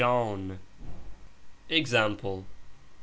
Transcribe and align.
EXAMPLE. 1.69 2.45